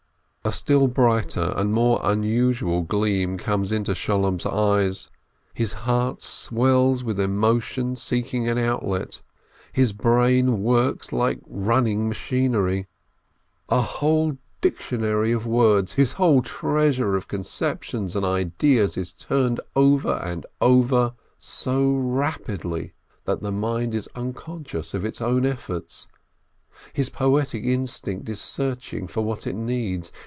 A 0.43 0.51
still 0.51 0.87
brighter 0.87 1.53
and 1.55 1.71
more 1.71 1.99
unusual 2.03 2.81
gleam 2.81 3.37
comes 3.37 3.71
into 3.71 3.93
Sholem's 3.93 4.45
eyes, 4.45 5.07
his 5.53 5.73
heart 5.85 6.23
swells 6.23 7.03
with 7.03 7.19
emotion 7.19 7.95
seeking 7.95 8.49
an 8.49 8.57
outlet, 8.57 9.21
his 9.71 9.93
brain 9.93 10.63
works 10.63 11.13
like 11.13 11.39
running 11.45 12.07
machinery, 12.09 12.87
a 13.69 13.81
440 13.83 13.99
NAUMBERG 13.99 13.99
whole 14.31 14.37
dictionary 14.61 15.31
of 15.31 15.45
words, 15.45 15.93
his 15.93 16.13
whole 16.13 16.41
treasure 16.41 17.15
of 17.15 17.27
con 17.27 17.41
ceptions 17.43 18.15
and 18.15 18.25
ideas, 18.25 18.97
is 18.97 19.13
turned 19.13 19.61
over 19.75 20.15
and 20.25 20.47
over 20.59 21.13
so 21.37 21.87
rapidly 21.93 22.93
that 23.25 23.41
the 23.41 23.51
mind 23.51 23.93
is 23.93 24.09
unconscious 24.15 24.95
of 24.95 25.05
its 25.05 25.21
own 25.21 25.45
efforts. 25.45 26.07
His 26.93 27.11
poetic 27.11 27.63
instinct 27.63 28.27
is 28.27 28.41
searching 28.41 29.05
for 29.05 29.21
what 29.21 29.45
it 29.45 29.55
needs. 29.55 30.11